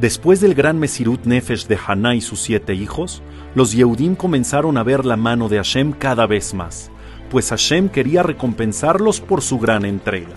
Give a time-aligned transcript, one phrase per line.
[0.00, 3.20] Después del gran Mesirut Nefesh de Haná y sus siete hijos,
[3.56, 6.92] los Yehudim comenzaron a ver la mano de Hashem cada vez más,
[7.30, 10.36] pues Hashem quería recompensarlos por su gran entrega.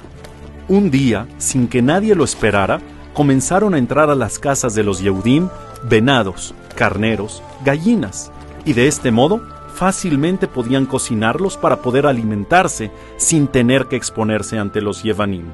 [0.68, 2.82] Un día, sin que nadie lo esperara,
[3.14, 5.48] comenzaron a entrar a las casas de los Yehudim
[5.88, 8.32] venados, carneros, gallinas,
[8.66, 9.44] y de este modo
[9.76, 15.46] fácilmente podían cocinarlos para poder alimentarse sin tener que exponerse ante los Yevanim.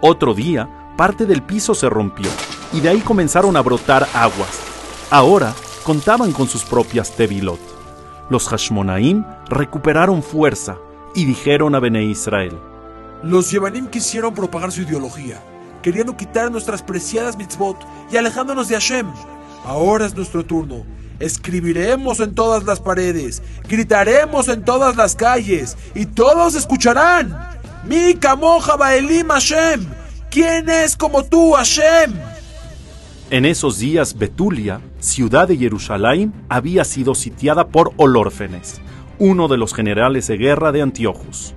[0.00, 2.30] Otro día, parte del piso se rompió
[2.72, 4.60] y de ahí comenzaron a brotar aguas.
[5.10, 7.60] Ahora contaban con sus propias tevilot.
[8.28, 10.76] Los Hashmonaim recuperaron fuerza
[11.14, 12.58] y dijeron a Bene Israel:
[13.22, 15.40] Los Yevanim quisieron propagar su ideología,
[15.82, 17.76] queriendo quitar nuestras preciadas mitzvot
[18.10, 19.06] y alejándonos de Hashem.
[19.64, 20.84] Ahora es nuestro turno.
[21.18, 27.34] Escribiremos en todas las paredes, gritaremos en todas las calles y todos escucharán.
[27.84, 29.86] Mi Kamoja Baelim Hashem.
[30.30, 32.12] ¿Quién es como tú, Hashem?
[33.28, 38.80] En esos días, Betulia, ciudad de Jerusalén, había sido sitiada por Olórfenes,
[39.18, 41.52] uno de los generales de guerra de Antiochus.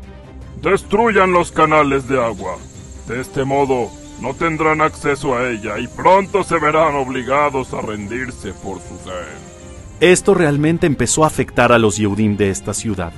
[0.64, 2.58] Destruyan los canales de agua.
[3.08, 8.52] De este modo, no tendrán acceso a ella y pronto se verán obligados a rendirse
[8.64, 9.38] por su sed.
[10.00, 13.14] Esto realmente empezó a afectar a los Yehudim de esta ciudad,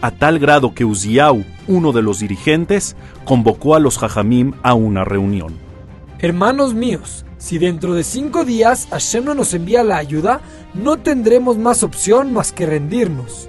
[0.00, 5.02] a tal grado que Uziau, uno de los dirigentes, convocó a los Jajamim a una
[5.04, 5.56] reunión.
[6.20, 10.40] Hermanos míos, si dentro de cinco días Hashem no nos envía la ayuda,
[10.74, 13.48] no tendremos más opción más que rendirnos.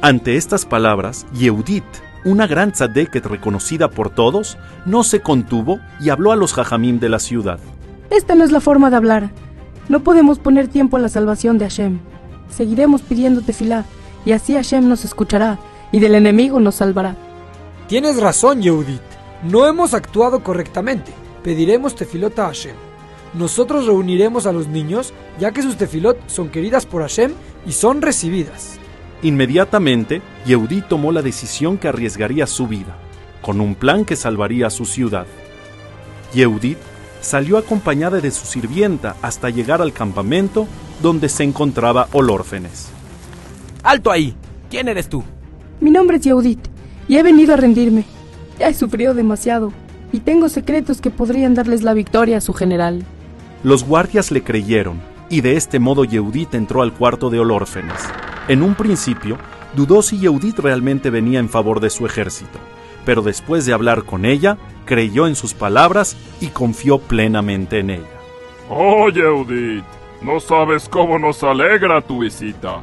[0.00, 1.84] Ante estas palabras, Yehudit,
[2.24, 7.08] una gran tzadeket reconocida por todos, no se contuvo y habló a los jajamim de
[7.08, 7.58] la ciudad.
[8.10, 9.30] Esta no es la forma de hablar.
[9.88, 12.00] No podemos poner tiempo a la salvación de Hashem.
[12.50, 13.84] Seguiremos pidiendo tefilá,
[14.24, 15.58] y así Hashem nos escuchará,
[15.90, 17.16] y del enemigo nos salvará.
[17.88, 19.00] Tienes razón, Yehudit.
[19.42, 21.12] No hemos actuado correctamente.
[21.42, 22.76] Pediremos tefilot a Hashem.
[23.34, 27.32] Nosotros reuniremos a los niños, ya que sus tefilot son queridas por Hashem
[27.66, 28.78] y son recibidas.
[29.22, 32.96] Inmediatamente, Yehudí tomó la decisión que arriesgaría su vida,
[33.40, 35.26] con un plan que salvaría a su ciudad.
[36.34, 36.78] Yehudit
[37.20, 40.66] salió acompañada de su sirvienta hasta llegar al campamento
[41.00, 42.88] donde se encontraba Olórfenes.
[43.82, 44.34] ¡Alto ahí!
[44.68, 45.22] ¿Quién eres tú?
[45.80, 46.60] Mi nombre es Yehudit
[47.08, 48.04] y he venido a rendirme.
[48.58, 49.72] Ya he sufrido demasiado
[50.12, 53.04] y tengo secretos que podrían darles la victoria a su general.
[53.64, 55.00] Los guardias le creyeron
[55.30, 58.00] y de este modo Yehudit entró al cuarto de Olórfenes.
[58.48, 59.38] En un principio,
[59.74, 62.58] dudó si Yehudit realmente venía en favor de su ejército,
[63.06, 68.20] pero después de hablar con ella, creyó en sus palabras y confió plenamente en ella.
[68.68, 69.84] Oh, Yehudit,
[70.22, 72.80] no sabes cómo nos alegra tu visita.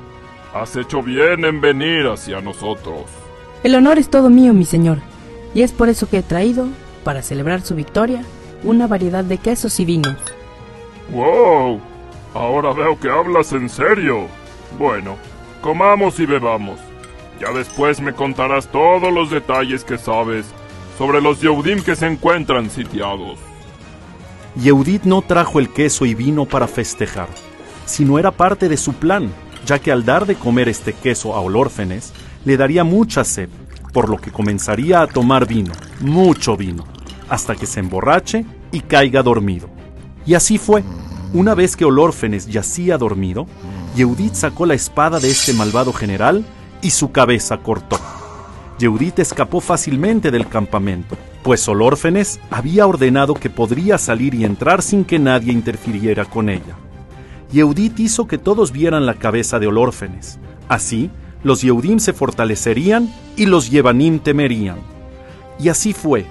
[0.53, 3.03] Has hecho bien en venir hacia nosotros.
[3.63, 4.99] El honor es todo mío, mi señor,
[5.53, 6.67] y es por eso que he traído,
[7.03, 8.23] para celebrar su victoria,
[8.63, 10.15] una variedad de quesos y vinos.
[11.11, 11.81] ¡Wow!
[12.33, 14.27] Ahora veo que hablas en serio.
[14.77, 15.15] Bueno,
[15.61, 16.79] comamos y bebamos.
[17.39, 20.45] Ya después me contarás todos los detalles que sabes
[20.97, 23.39] sobre los Yehudim que se encuentran sitiados.
[24.55, 27.29] Yehudit no trajo el queso y vino para festejar,
[27.85, 29.31] sino era parte de su plan,
[29.65, 33.49] ya que al dar de comer este queso a Olórfenes, le daría mucha sed,
[33.93, 35.71] por lo que comenzaría a tomar vino,
[36.01, 36.83] mucho vino,
[37.29, 39.78] hasta que se emborrache y caiga dormido.
[40.29, 40.83] Y así fue.
[41.33, 43.47] Una vez que Olórfenes yacía dormido,
[43.95, 46.45] Yehudit sacó la espada de este malvado general
[46.83, 47.97] y su cabeza cortó.
[48.77, 55.03] Yehudit escapó fácilmente del campamento, pues Olórfenes había ordenado que podría salir y entrar sin
[55.03, 56.77] que nadie interfiriera con ella.
[57.51, 60.37] Yehudit hizo que todos vieran la cabeza de Olórfenes.
[60.67, 61.09] Así,
[61.41, 64.77] los Yehudim se fortalecerían y los Yevanim temerían.
[65.59, 66.27] Y así fue,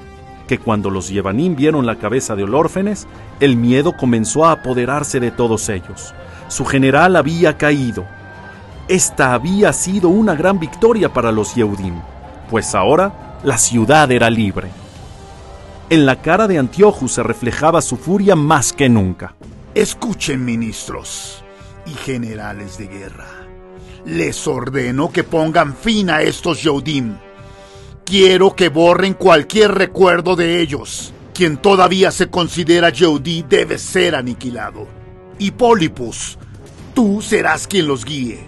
[0.49, 3.07] que cuando los Yevanim vieron la cabeza de Olórfenes,
[3.39, 6.13] el miedo comenzó a apoderarse de todos ellos.
[6.49, 8.05] Su general había caído.
[8.89, 12.01] Esta había sido una gran victoria para los Yehudim,
[12.51, 14.69] pues ahora la ciudad era libre.
[15.91, 19.35] En la cara de Antiochus se reflejaba su furia más que nunca.
[19.75, 21.45] Escuchen, ministros
[21.87, 23.29] y generales de guerra.
[24.05, 27.28] Les ordeno que pongan fin a estos Yehudim.
[28.09, 31.13] Quiero que borren cualquier recuerdo de ellos.
[31.35, 34.89] Quien todavía se considera Yehudí debe ser aniquilado.
[35.39, 36.39] Y Polipus,
[36.95, 38.39] tú serás quien los guíe.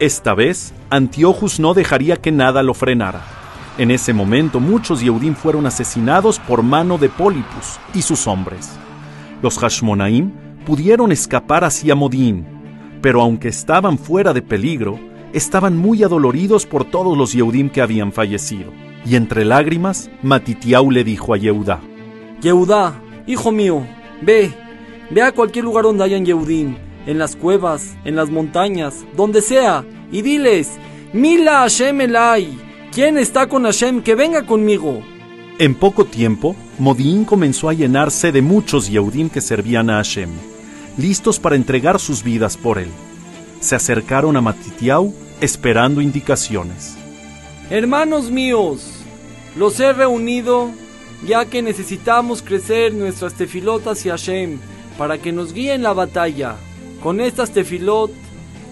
[0.00, 3.22] Esta vez, Antiochus no dejaría que nada lo frenara.
[3.78, 8.72] En ese momento, muchos Yehudim fueron asesinados por mano de Polipus y sus hombres.
[9.40, 10.32] Los Hashmonaim
[10.66, 12.44] pudieron escapar hacia Modín,
[13.02, 14.98] pero aunque estaban fuera de peligro,
[15.32, 18.72] estaban muy adoloridos por todos los Yehudim que habían fallecido.
[19.06, 21.80] Y entre lágrimas, Matitiau le dijo a Yehudá,
[22.42, 23.86] Yehudá, hijo mío,
[24.20, 24.52] ve,
[25.10, 26.76] Ve a cualquier lugar donde hayan Yehudim,
[27.06, 30.72] en las cuevas, en las montañas, donde sea, y diles,
[31.12, 32.58] Mila Hashem Elai,
[32.92, 34.02] ¿quién está con Hashem?
[34.02, 35.00] Que venga conmigo.
[35.58, 40.30] En poco tiempo, Modiín comenzó a llenarse de muchos Yehudim que servían a Hashem,
[40.98, 42.90] listos para entregar sus vidas por él.
[43.60, 46.96] Se acercaron a Matitiau esperando indicaciones.
[47.70, 48.95] Hermanos míos,
[49.56, 50.70] los he reunido
[51.24, 54.58] ya que necesitamos crecer nuestras tefilot hacia Hashem
[54.98, 56.56] para que nos guíe en la batalla.
[57.02, 58.10] Con estas tefilot,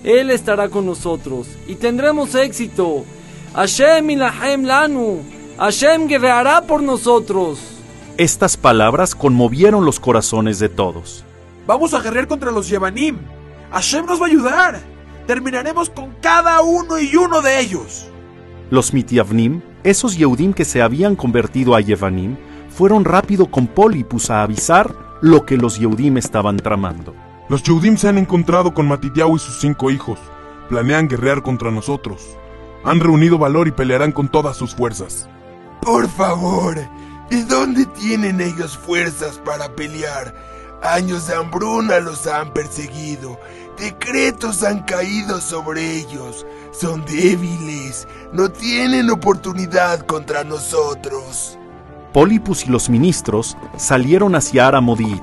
[0.02, 3.04] Él estará con nosotros y tendremos éxito.
[3.54, 5.22] Hashem ilahem lanu,
[5.58, 7.58] Hashem guerreará por nosotros.
[8.16, 11.24] Estas palabras conmovieron los corazones de todos.
[11.66, 13.18] Vamos a guerrear contra los Yevanim.
[13.72, 14.80] Hashem nos va a ayudar.
[15.26, 18.06] Terminaremos con cada uno y uno de ellos.
[18.70, 22.36] Los Mitiavnim, esos Yehudim que se habían convertido a Yevanim,
[22.70, 27.14] fueron rápido con Polipus a avisar lo que los Yehudim estaban tramando.
[27.48, 30.18] Los Yehudim se han encontrado con Matitiao y sus cinco hijos.
[30.68, 32.36] Planean guerrear contra nosotros.
[32.84, 35.28] Han reunido valor y pelearán con todas sus fuerzas.
[35.82, 36.76] Por favor,
[37.30, 40.34] ¿de dónde tienen ellos fuerzas para pelear?
[40.84, 43.40] Años de hambruna los han perseguido.
[43.78, 46.44] Decretos han caído sobre ellos.
[46.72, 48.06] Son débiles.
[48.34, 51.58] No tienen oportunidad contra nosotros.
[52.12, 55.22] Polipus y los ministros salieron hacia Aramodit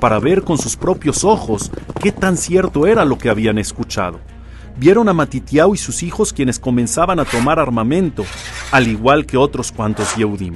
[0.00, 1.70] para ver con sus propios ojos
[2.00, 4.18] qué tan cierto era lo que habían escuchado.
[4.78, 8.24] Vieron a Matitiao y sus hijos quienes comenzaban a tomar armamento,
[8.70, 10.54] al igual que otros cuantos Yehudim.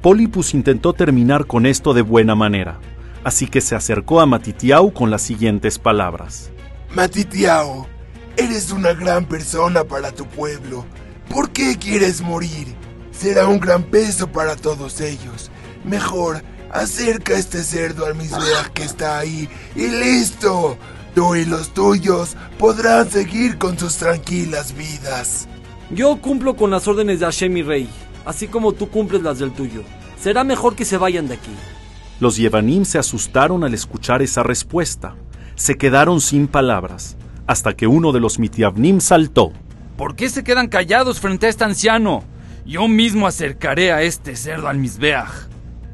[0.00, 2.78] Polipus intentó terminar con esto de buena manera,
[3.24, 6.50] así que se acercó a Matitiao con las siguientes palabras.
[6.94, 7.86] Matitiao,
[8.36, 10.84] eres una gran persona para tu pueblo.
[11.28, 12.74] ¿Por qué quieres morir?
[13.10, 15.50] Será un gran peso para todos ellos.
[15.84, 20.78] Mejor, acerca este cerdo al Misbeach que está ahí y listo.
[21.14, 25.48] Tú y los tuyos podrán seguir con sus tranquilas vidas.
[25.90, 27.88] Yo cumplo con las órdenes de Hashem mi rey,
[28.24, 29.82] así como tú cumples las del tuyo.
[30.20, 31.50] Será mejor que se vayan de aquí.
[32.20, 35.14] Los Yevanim se asustaron al escuchar esa respuesta.
[35.54, 37.16] Se quedaron sin palabras,
[37.46, 39.52] hasta que uno de los Mitiavnim saltó.
[39.96, 42.24] ¿Por qué se quedan callados frente a este anciano?
[42.66, 45.48] Yo mismo acercaré a este cerdo al Misbeach.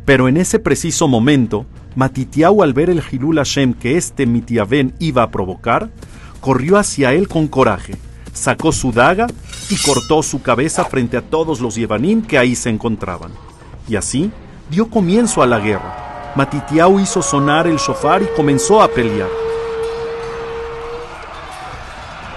[0.06, 5.22] Pero en ese preciso momento, Matitiau al ver el Hilul Hashem que este Mitiaven iba
[5.22, 5.90] a provocar,
[6.40, 7.96] corrió hacia él con coraje,
[8.32, 9.26] sacó su daga
[9.70, 13.30] y cortó su cabeza frente a todos los Yevanim que ahí se encontraban.
[13.88, 14.30] Y así
[14.70, 16.03] dio comienzo a la guerra.
[16.36, 19.28] Matitiau hizo sonar el shofar y comenzó a pelear.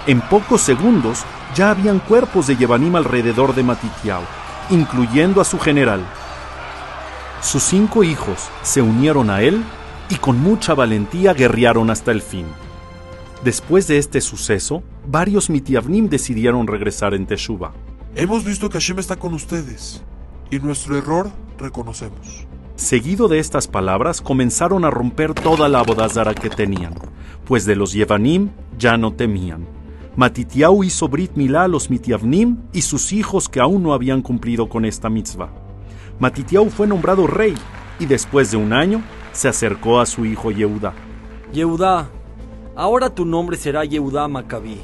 [0.06, 1.24] En pocos segundos
[1.54, 4.22] ya habían cuerpos de Yevanim alrededor de Matitiao,
[4.70, 6.06] incluyendo a su general.
[7.42, 9.64] Sus cinco hijos se unieron a él
[10.08, 12.46] y con mucha valentía guerrearon hasta el fin.
[13.42, 17.72] Después de este suceso, varios Mitiavnim decidieron regresar en Teshuva.
[18.14, 20.02] Hemos visto que Hashem está con ustedes
[20.50, 22.46] y nuestro error reconocemos.
[22.78, 26.94] Seguido de estas palabras, comenzaron a romper toda la bodazara que tenían,
[27.44, 29.66] pues de los Yevanim ya no temían.
[30.14, 34.68] Matitiau hizo Brit Milá a los Mitiavnim y sus hijos que aún no habían cumplido
[34.68, 35.50] con esta mitzvah.
[36.20, 37.56] Matitiau fue nombrado rey
[37.98, 39.02] y después de un año
[39.32, 40.94] se acercó a su hijo Yehudá.
[41.52, 42.08] Yehudá,
[42.76, 44.78] ahora tu nombre será Yehudá Maccabí,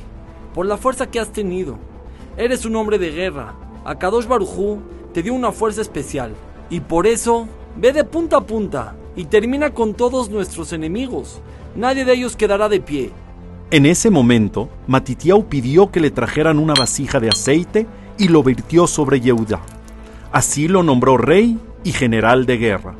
[0.52, 1.78] por la fuerza que has tenido.
[2.36, 3.54] Eres un hombre de guerra.
[3.84, 4.80] Akadosh Barujú
[5.12, 6.34] te dio una fuerza especial
[6.70, 11.40] y por eso ve de punta a punta y termina con todos nuestros enemigos.
[11.76, 13.10] Nadie de ellos quedará de pie.
[13.70, 17.86] En ese momento, Matitiau pidió que le trajeran una vasija de aceite
[18.18, 19.60] y lo vertió sobre Yehudá.
[20.32, 22.94] Así lo nombró rey y general de guerra.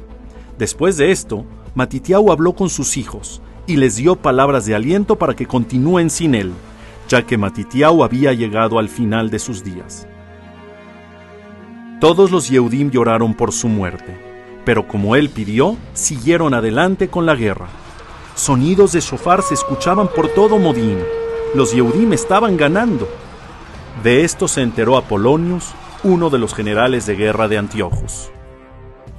[0.59, 5.35] Después de esto, Matitiau habló con sus hijos y les dio palabras de aliento para
[5.35, 6.53] que continúen sin él,
[7.09, 10.07] ya que Matitiau había llegado al final de sus días.
[12.01, 14.34] Todos los Yehudim lloraron por su muerte,
[14.65, 17.69] pero como él pidió, siguieron adelante con la guerra.
[18.35, 20.99] Sonidos de shofar se escuchaban por todo Modín.
[21.55, 23.09] Los Yehudim estaban ganando.
[24.03, 28.31] De esto se enteró Apolonius, uno de los generales de guerra de Antiochus.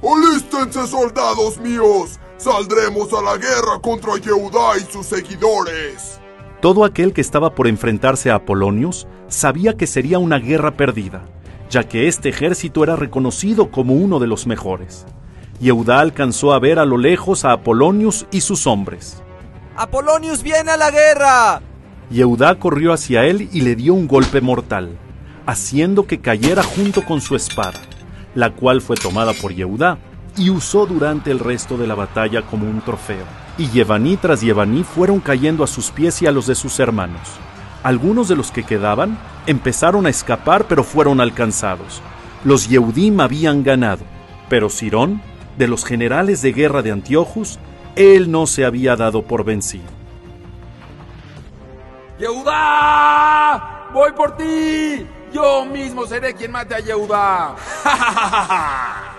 [0.02, 2.20] ¡Alístense, soldados míos!
[2.36, 6.20] ¡Saldremos a la guerra contra Yehudá y sus seguidores!
[6.60, 11.24] Todo aquel que estaba por enfrentarse a Apolonius sabía que sería una guerra perdida,
[11.70, 15.06] ya que este ejército era reconocido como uno de los mejores.
[15.60, 19.22] Yehudá alcanzó a ver a lo lejos a Apolonius y sus hombres.
[19.76, 21.60] ¡Apolonius viene a la guerra!
[22.10, 24.96] Yehudá corrió hacia él y le dio un golpe mortal,
[25.46, 27.80] haciendo que cayera junto con su espada,
[28.34, 29.98] la cual fue tomada por Yehudá
[30.36, 33.24] y usó durante el resto de la batalla como un trofeo.
[33.58, 37.28] Y Yevaní tras Yevaní fueron cayendo a sus pies y a los de sus hermanos.
[37.82, 42.02] Algunos de los que quedaban empezaron a escapar pero fueron alcanzados.
[42.44, 44.04] Los Yehudim habían ganado,
[44.48, 45.22] pero Sirón,
[45.56, 47.58] de los generales de guerra de Antiochus,
[47.94, 49.84] él no se había dado por vencido.
[52.18, 53.88] ¡Yehudá!
[53.92, 55.06] ¡Voy por ti!
[55.32, 57.56] Yo mismo seré quien mate a Yehudá.